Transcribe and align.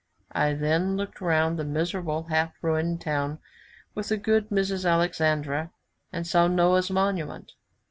I 0.31 0.53
then 0.53 0.97
looked 0.97 1.21
round 1.21 1.59
the 1.59 1.63
miserable 1.63 2.23
half 2.23 2.53
ruined 2.63 3.01
town 3.01 3.37
with 3.93 4.09
the 4.09 4.17
good 4.17 4.49
Mrs. 4.49 4.83
Alexandwer, 4.83 5.69
and 6.11 6.25
saw 6.25 6.47
Noah's 6.47 6.89
monument. 6.89 7.51